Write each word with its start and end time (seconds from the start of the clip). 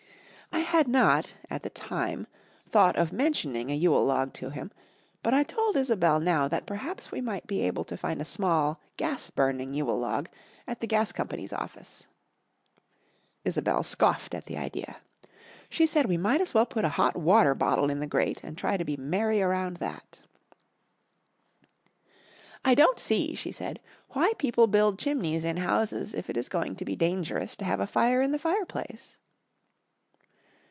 I 0.53 0.73
had 0.75 0.87
not, 0.87 1.37
at 1.49 1.63
the 1.63 1.69
time, 1.69 2.27
thought 2.69 2.95
of 2.95 3.11
mentioning 3.11 3.69
a 3.69 3.73
Yule 3.75 4.05
log 4.05 4.33
to 4.35 4.49
him, 4.51 4.71
but 5.21 5.33
I 5.33 5.43
told 5.43 5.75
Isobel 5.75 6.19
now 6.21 6.47
that 6.47 6.65
perhaps 6.65 7.11
we 7.11 7.19
might 7.19 7.45
be 7.45 7.61
able 7.61 7.83
to 7.85 7.97
find 7.97 8.21
a 8.21 8.25
small, 8.25 8.79
gas 8.95 9.29
burning 9.29 9.73
Yule 9.73 9.99
log 9.99 10.29
at 10.67 10.79
the 10.79 10.87
gas 10.87 11.11
company's 11.11 11.51
office. 11.53 12.07
Isobel 13.45 13.83
scoffed 13.83 14.33
at 14.33 14.45
the 14.45 14.57
idea. 14.57 14.97
She 15.69 15.85
said 15.85 16.05
we 16.07 16.17
might 16.17 16.39
as 16.41 16.53
well 16.53 16.65
put 16.65 16.85
a 16.85 16.89
hot 16.89 17.17
water 17.17 17.53
bottle 17.53 17.89
in 17.89 17.99
the 17.99 18.07
grate 18.07 18.41
and 18.43 18.57
try 18.57 18.77
to 18.77 18.85
be 18.85 18.95
merry 18.97 19.41
around 19.41 19.77
that. 19.77 20.19
"I 22.63 22.75
don't 22.75 22.99
see," 22.99 23.35
she 23.35 23.51
said, 23.51 23.79
"why 24.11 24.33
people 24.37 24.67
build 24.67 24.99
chimneys 24.99 25.43
in 25.43 25.57
houses 25.57 26.13
if 26.13 26.29
it 26.29 26.37
is 26.37 26.49
going 26.49 26.77
to 26.77 26.85
be 26.85 26.95
dangerous 26.95 27.55
to 27.57 27.65
have 27.65 27.79
a 27.81 27.87
fire 27.87 28.21
in 28.21 28.31
the 28.31 28.39
fireplace." 28.39 29.17